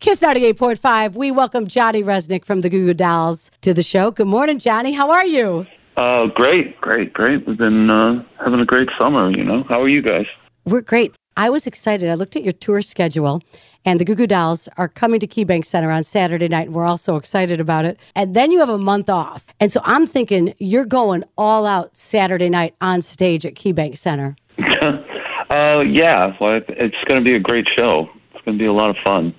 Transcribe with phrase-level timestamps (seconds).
[0.00, 1.16] Kiss 98.5.
[1.16, 4.12] We welcome Johnny Rzeznik from the Goo Goo Dolls to the show.
[4.12, 4.92] Good morning, Johnny.
[4.92, 5.66] How are you?
[5.96, 7.44] Uh, great, great, great.
[7.48, 9.64] We've been uh, having a great summer, you know.
[9.68, 10.26] How are you guys?
[10.64, 11.16] We're great.
[11.36, 12.08] I was excited.
[12.10, 13.42] I looked at your tour schedule,
[13.84, 16.86] and the Goo Goo Dolls are coming to KeyBank Center on Saturday night, and we're
[16.86, 17.98] all so excited about it.
[18.14, 19.46] And then you have a month off.
[19.58, 24.36] And so I'm thinking you're going all out Saturday night on stage at KeyBank Center.
[24.60, 28.08] uh, yeah, well, it's going to be a great show.
[28.32, 29.34] It's going to be a lot of fun.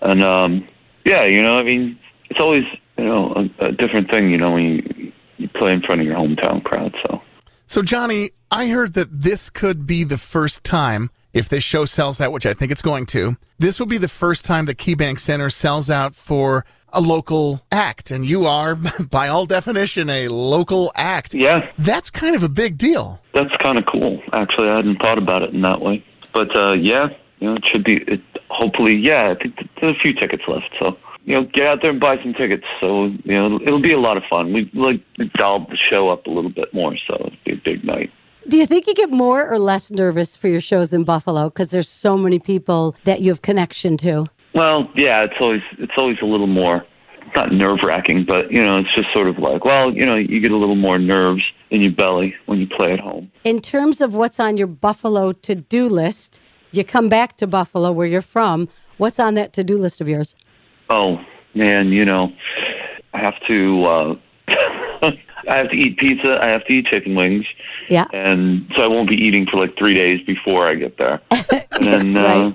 [0.00, 0.66] And, um,
[1.04, 2.64] yeah, you know, I mean, it's always,
[2.96, 6.06] you know, a, a different thing, you know, when you, you play in front of
[6.06, 7.20] your hometown crowd, so.
[7.66, 12.20] So, Johnny, I heard that this could be the first time, if this show sells
[12.20, 15.20] out, which I think it's going to, this will be the first time that KeyBank
[15.20, 18.10] Center sells out for a local act.
[18.10, 18.74] And you are,
[19.10, 21.34] by all definition, a local act.
[21.34, 21.70] Yeah.
[21.78, 23.20] That's kind of a big deal.
[23.34, 24.20] That's kind of cool.
[24.32, 26.04] Actually, I hadn't thought about it in that way.
[26.32, 30.00] But, uh, yeah, you know, it should be, it, hopefully, yeah, I think there's a
[30.00, 32.64] few tickets left, so you know, get out there and buy some tickets.
[32.80, 34.52] So, you know, it'll be a lot of fun.
[34.52, 35.00] We like
[35.34, 38.10] dolled the show up a little bit more, so it'll be a big night.
[38.48, 41.70] Do you think you get more or less nervous for your shows in Buffalo because
[41.70, 44.26] there's so many people that you have connection to?
[44.54, 46.84] Well, yeah, it's always it's always a little more
[47.36, 50.40] not nerve wracking, but you know, it's just sort of like, well, you know, you
[50.40, 53.30] get a little more nerves in your belly when you play at home.
[53.44, 56.40] In terms of what's on your Buffalo to do list,
[56.72, 58.68] you come back to Buffalo where you're from.
[59.00, 60.36] What's on that to do list of yours?
[60.90, 61.18] Oh
[61.54, 62.30] man, you know,
[63.14, 63.84] I have to.
[63.86, 64.14] uh
[65.48, 66.38] I have to eat pizza.
[66.42, 67.46] I have to eat chicken wings.
[67.88, 68.04] Yeah.
[68.12, 71.18] And so I won't be eating for like three days before I get there.
[71.72, 72.54] And then, uh, Right.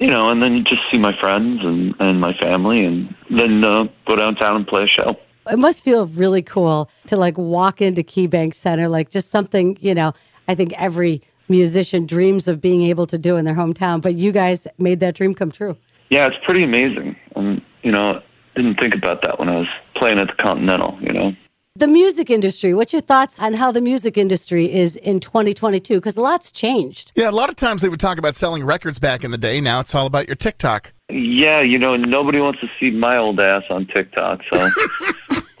[0.00, 3.84] you know, and then just see my friends and and my family, and then uh,
[4.06, 5.16] go downtown and play a show.
[5.50, 9.94] It must feel really cool to like walk into KeyBank Center, like just something, you
[9.94, 10.12] know,
[10.46, 14.32] I think every musician dreams of being able to do in their hometown, but you
[14.32, 15.76] guys made that dream come true.
[16.10, 17.16] Yeah, it's pretty amazing.
[17.36, 18.20] And you know,
[18.54, 20.98] didn't think about that when I was playing at the Continental.
[21.00, 21.32] You know.
[21.76, 25.96] The music industry, what's your thoughts on how the music industry is in 2022?
[25.96, 27.10] Because a lot's changed.
[27.16, 29.60] Yeah, a lot of times they would talk about selling records back in the day.
[29.60, 30.92] Now it's all about your TikTok.
[31.10, 34.42] Yeah, you know, nobody wants to see my old ass on TikTok.
[34.52, 34.68] So,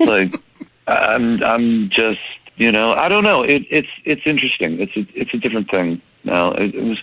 [0.06, 0.40] like,
[0.86, 2.20] I'm I'm just
[2.56, 3.42] you know I don't know.
[3.42, 4.80] It, it's it's interesting.
[4.80, 6.52] It's a, it's a different thing now.
[6.52, 6.98] It, it was.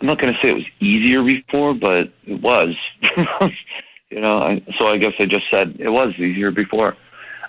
[0.00, 2.74] I'm not going to say it was easier before, but it was.
[4.10, 6.96] you know, I, so I guess I just said it was easier before.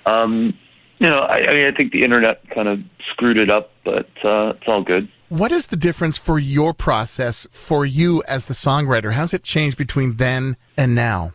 [0.05, 0.53] Um,
[0.99, 2.79] you know, I, I mean, I think the internet kind of
[3.11, 5.09] screwed it up, but uh, it's all good.
[5.29, 9.13] What is the difference for your process for you as the songwriter?
[9.13, 11.33] How's it changed between then and now?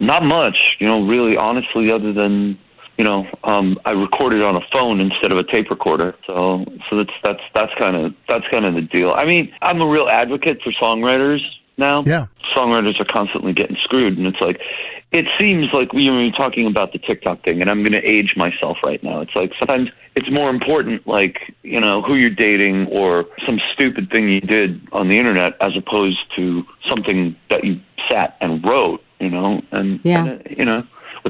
[0.00, 2.58] Not much, you know, really, honestly, other than
[2.98, 6.14] you know, um, I recorded on a phone instead of a tape recorder.
[6.26, 9.12] So, so that's that's that's kind of that's kind of the deal.
[9.12, 11.38] I mean, I'm a real advocate for songwriters
[11.78, 12.02] now.
[12.04, 12.26] Yeah.
[12.56, 14.60] songwriters are constantly getting screwed, and it's like,
[15.12, 18.34] it seems like we were talking about the TikTok thing, and I'm going to age
[18.36, 19.20] myself right now.
[19.20, 24.10] It's like sometimes it's more important, like you know, who you're dating or some stupid
[24.10, 27.80] thing you did on the internet, as opposed to something that you
[28.10, 29.00] sat and wrote.
[29.20, 30.24] You know, and, Yeah.
[30.26, 30.82] and uh, you know,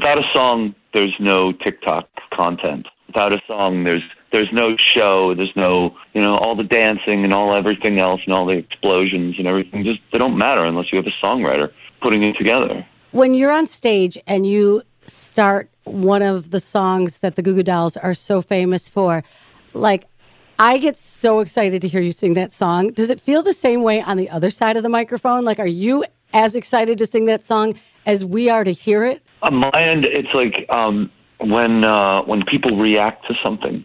[0.08, 2.86] without a song, there's no TikTok content.
[3.08, 4.02] Without a song, there's
[4.32, 5.34] there's no show.
[5.34, 9.36] There's no you know all the dancing and all everything else and all the explosions
[9.38, 9.84] and everything.
[9.84, 12.86] Just they don't matter unless you have a songwriter putting it together.
[13.12, 17.62] When you're on stage and you start one of the songs that the Goo Goo
[17.62, 19.24] Dolls are so famous for,
[19.72, 20.06] like,
[20.58, 22.92] I get so excited to hear you sing that song.
[22.92, 25.46] Does it feel the same way on the other side of the microphone?
[25.46, 26.04] Like, are you
[26.34, 27.74] as excited to sing that song
[28.04, 29.22] as we are to hear it?
[29.42, 33.84] On my end, it's like um, when uh, when people react to something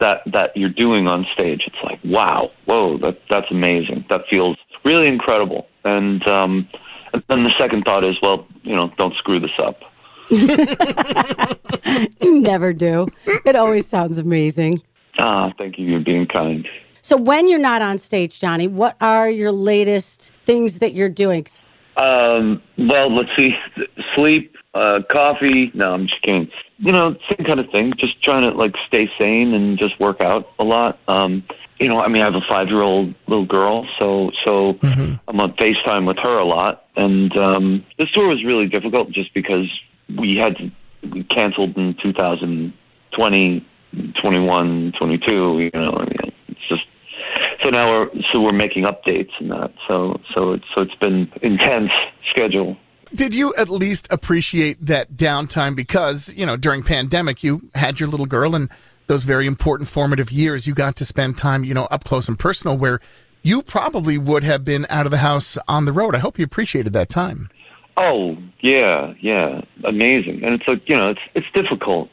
[0.00, 1.62] that that you're doing on stage.
[1.66, 4.04] It's like, wow, whoa, that that's amazing.
[4.08, 5.66] That feels really incredible.
[5.84, 6.68] And um,
[7.12, 9.80] and then the second thought is, well, you know, don't screw this up.
[12.20, 13.08] You never do.
[13.44, 14.82] It always sounds amazing.
[15.18, 15.86] Ah, thank you.
[15.86, 16.66] You're being kind.
[17.02, 21.46] So, when you're not on stage, Johnny, what are your latest things that you're doing?
[21.96, 23.52] Um, well, let's see.
[24.14, 25.70] Sleep, uh, coffee.
[25.74, 26.48] No, I'm just kidding.
[26.78, 27.92] You know, same kind of thing.
[27.98, 30.98] Just trying to like stay sane and just work out a lot.
[31.08, 31.44] Um,
[31.78, 34.74] you know, I mean, I have a five year old little girl, so so
[35.28, 39.32] I'm on FaceTime with her a lot, and um, this tour was really difficult just
[39.34, 39.66] because
[40.18, 40.70] we had to,
[41.10, 43.66] we canceled in 2020,
[44.22, 45.32] 21, 22.
[45.32, 46.82] You know, I mean, it's just
[47.62, 49.72] so now we're so we're making updates and that.
[49.88, 51.90] So so it's so it's been intense
[52.30, 52.76] schedule.
[53.14, 58.08] Did you at least appreciate that downtime because, you know, during pandemic you had your
[58.08, 58.68] little girl and
[59.08, 62.38] those very important formative years you got to spend time, you know, up close and
[62.38, 63.00] personal where
[63.42, 66.14] you probably would have been out of the house on the road.
[66.14, 67.50] I hope you appreciated that time.
[67.96, 69.62] Oh, yeah, yeah.
[69.84, 70.44] Amazing.
[70.44, 72.10] And it's like, you know, it's it's difficult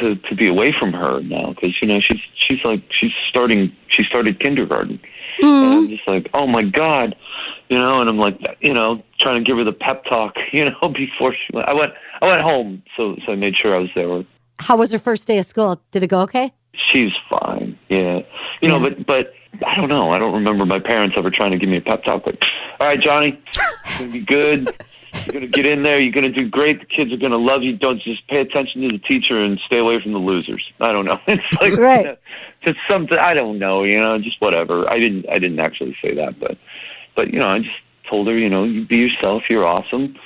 [0.00, 3.74] to to be away from her now because you know she's she's like she's starting
[3.88, 5.00] she started kindergarten
[5.42, 5.64] mm-hmm.
[5.64, 7.14] and i'm just like oh my god
[7.68, 10.64] you know and i'm like you know trying to give her the pep talk you
[10.64, 11.68] know before she went.
[11.68, 11.92] I went
[12.22, 14.24] i went home so so i made sure i was there.
[14.58, 15.80] How was her first day of school?
[15.90, 16.52] Did it go okay?
[16.92, 18.18] She's fine yeah.
[18.18, 18.24] You
[18.62, 18.68] yeah.
[18.68, 19.32] know but but
[19.66, 20.12] i don't know.
[20.12, 22.38] I don't remember my parents ever trying to give me a pep talk like
[22.78, 24.70] all right johnny it's gonna be good
[25.14, 26.00] you're going to get in there.
[26.00, 26.80] You're going to do great.
[26.80, 27.76] The kids are going to love you.
[27.76, 30.62] Don't just pay attention to the teacher and stay away from the losers.
[30.80, 31.18] I don't know.
[31.28, 32.00] It's like right.
[32.00, 32.16] You know,
[32.62, 33.18] just something.
[33.18, 33.82] I don't know.
[33.84, 34.88] You know, just whatever.
[34.90, 35.28] I didn't.
[35.28, 36.58] I didn't actually say that, but
[37.16, 37.76] but you know, I just
[38.08, 39.44] told her, you know, you be yourself.
[39.48, 40.16] You're awesome,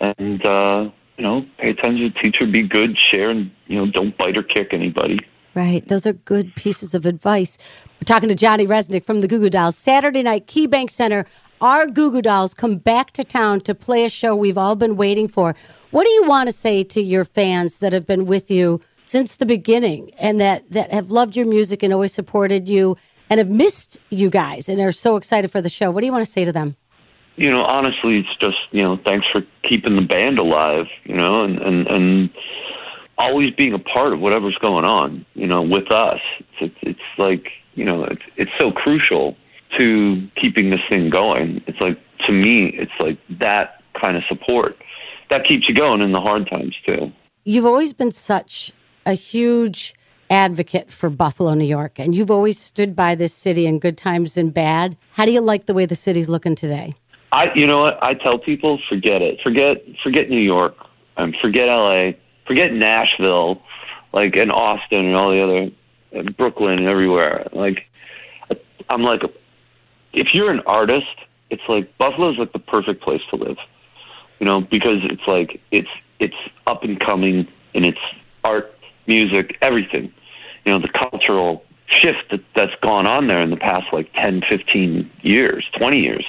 [0.00, 2.46] and uh, you know, pay attention to the teacher.
[2.46, 2.96] Be good.
[3.10, 5.18] Share, and you know, don't bite or kick anybody.
[5.54, 5.86] Right.
[5.86, 7.58] Those are good pieces of advice.
[8.00, 9.76] We're talking to Johnny Rzeznik from the Goo Goo Dolls.
[9.76, 11.26] Saturday night, KeyBank Center
[11.62, 14.96] our Goo Goo Dolls come back to town to play a show we've all been
[14.96, 15.54] waiting for.
[15.92, 19.36] What do you want to say to your fans that have been with you since
[19.36, 22.96] the beginning and that, that have loved your music and always supported you
[23.30, 25.90] and have missed you guys and are so excited for the show?
[25.92, 26.74] What do you want to say to them?
[27.36, 31.44] You know, honestly, it's just, you know, thanks for keeping the band alive, you know,
[31.44, 32.30] and, and, and
[33.18, 36.20] always being a part of whatever's going on, you know, with us.
[36.60, 39.36] It's, it's like, you know, it's, it's so crucial
[39.78, 41.62] to keeping this thing going.
[41.66, 44.76] It's like to me, it's like that kind of support
[45.30, 47.12] that keeps you going in the hard times too.
[47.44, 48.72] You've always been such
[49.06, 49.94] a huge
[50.30, 54.36] advocate for Buffalo, New York, and you've always stood by this city in good times
[54.36, 54.96] and bad.
[55.12, 56.94] How do you like the way the city's looking today?
[57.32, 60.76] I, you know what, I tell people, forget it, forget, forget New York,
[61.16, 63.60] um, forget L.A., forget Nashville,
[64.12, 65.70] like and Austin and all the other,
[66.12, 67.48] and Brooklyn and everywhere.
[67.52, 67.86] Like,
[68.90, 69.22] I'm like,
[70.12, 71.06] if you're an artist,
[71.50, 73.56] it's like Buffalo's like the perfect place to live.
[74.38, 75.88] You know, because it's like it's
[76.18, 76.36] it's
[76.66, 77.98] up and coming and its
[78.44, 78.72] art,
[79.06, 80.12] music, everything.
[80.64, 84.42] You know, the cultural shift that that's gone on there in the past like 10,
[84.48, 86.24] 15 years, 20 years.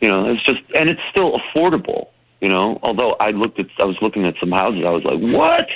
[0.00, 2.08] You know, it's just and it's still affordable.
[2.40, 4.82] You know, although I looked at, I was looking at some houses.
[4.84, 5.66] I was like, "What?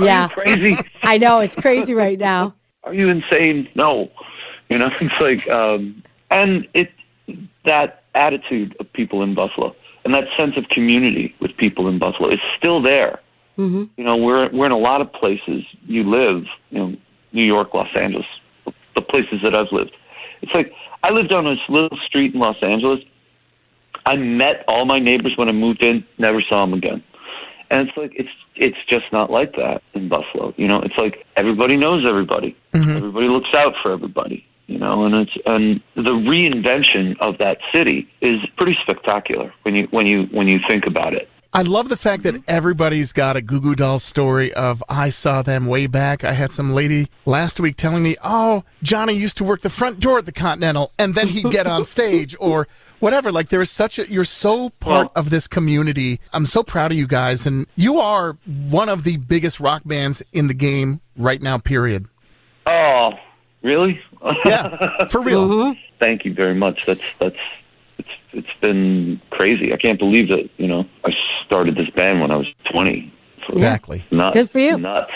[0.00, 2.54] Yeah, crazy." I know it's crazy right now.
[2.84, 3.68] Are you insane?
[3.74, 4.10] No,
[4.70, 6.02] you know, it's like um,
[6.34, 6.90] and it
[7.64, 12.30] that attitude of people in Buffalo and that sense of community with people in Buffalo
[12.30, 13.20] is still there.
[13.56, 13.84] Mm-hmm.
[13.96, 15.64] You know, we're we're in a lot of places.
[15.86, 16.96] You live, you know,
[17.32, 18.26] New York, Los Angeles,
[18.94, 19.96] the places that I've lived.
[20.42, 20.72] It's like
[21.02, 23.00] I lived on this little street in Los Angeles.
[24.06, 27.02] I met all my neighbors when I moved in, never saw them again.
[27.70, 30.52] And it's like it's it's just not like that in Buffalo.
[30.56, 32.56] You know, it's like everybody knows everybody.
[32.74, 32.96] Mm-hmm.
[32.96, 38.08] Everybody looks out for everybody you know, and it's and the reinvention of that city
[38.20, 41.28] is pretty spectacular when you when you when you think about it.
[41.56, 42.44] I love the fact that mm-hmm.
[42.48, 46.24] everybody's got a Goo Goo Doll story of I saw them way back.
[46.24, 50.00] I had some lady last week telling me, "Oh, Johnny used to work the front
[50.00, 52.66] door at the Continental, and then he'd get on stage or
[52.98, 56.18] whatever." Like there is such a you're so part of this community.
[56.32, 60.24] I'm so proud of you guys, and you are one of the biggest rock bands
[60.32, 61.58] in the game right now.
[61.58, 62.08] Period.
[62.66, 63.12] Oh,
[63.64, 63.98] Really?
[64.44, 65.48] yeah, for real.
[65.54, 65.80] Mm-hmm.
[65.98, 66.84] Thank you very much.
[66.86, 67.36] That's that's
[67.98, 69.72] it's it's been crazy.
[69.72, 71.10] I can't believe that you know I
[71.46, 73.12] started this band when I was twenty.
[73.38, 74.04] So exactly.
[74.10, 74.36] Nuts.
[74.36, 74.78] Good for you.
[74.78, 75.12] Nuts.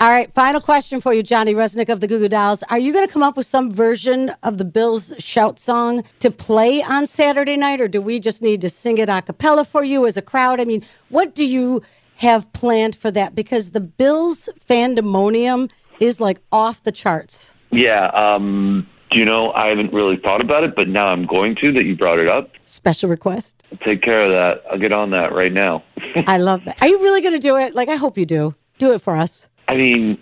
[0.00, 2.62] All right, final question for you, Johnny Rzeznik of the Goo Goo Dolls.
[2.64, 6.30] Are you going to come up with some version of the Bills shout song to
[6.30, 9.82] play on Saturday night, or do we just need to sing it a cappella for
[9.82, 10.60] you as a crowd?
[10.60, 11.82] I mean, what do you
[12.16, 13.34] have planned for that?
[13.34, 15.68] Because the Bills fandemonium
[15.98, 17.54] is like off the charts.
[17.70, 18.08] Yeah.
[18.14, 21.72] Um, do you know, I haven't really thought about it, but now I'm going to
[21.72, 22.50] that you brought it up.
[22.66, 23.64] Special request.
[23.72, 24.62] I'll take care of that.
[24.70, 25.82] I'll get on that right now.
[26.26, 26.80] I love that.
[26.82, 27.74] Are you really going to do it?
[27.74, 28.54] Like, I hope you do.
[28.78, 29.48] Do it for us.
[29.66, 30.18] I mean,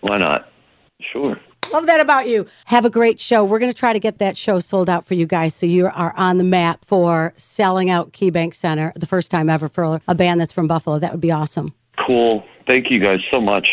[0.00, 0.48] why not?
[1.12, 1.36] Sure.
[1.72, 2.46] Love that about you.
[2.66, 3.44] Have a great show.
[3.44, 5.86] We're going to try to get that show sold out for you guys so you
[5.86, 10.14] are on the map for selling out KeyBank Center the first time ever for a
[10.14, 10.98] band that's from Buffalo.
[10.98, 11.74] That would be awesome.
[12.06, 12.42] Cool.
[12.66, 13.66] Thank you guys so much.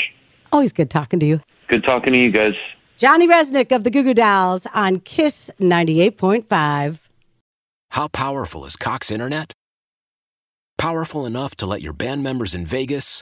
[0.51, 1.39] Always good talking to you.
[1.69, 2.53] Good talking to you guys.
[2.97, 6.99] Johnny Rzeznik of the Goo Goo Dolls on Kiss 98.5.
[7.91, 9.51] How powerful is Cox Internet?
[10.77, 13.21] Powerful enough to let your band members in Vegas,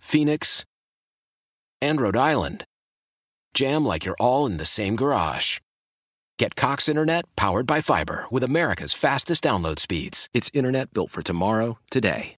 [0.00, 0.64] Phoenix,
[1.82, 2.64] and Rhode Island
[3.54, 5.58] jam like you're all in the same garage.
[6.38, 10.28] Get Cox Internet powered by fiber with America's fastest download speeds.
[10.32, 12.37] It's internet built for tomorrow, today.